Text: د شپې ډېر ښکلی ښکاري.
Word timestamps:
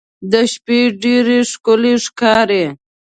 د 0.31 0.33
شپې 0.51 0.79
ډېر 1.03 1.25
ښکلی 1.51 1.93
ښکاري. 2.05 2.63